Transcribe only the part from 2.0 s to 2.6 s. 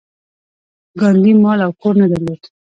نه درلود.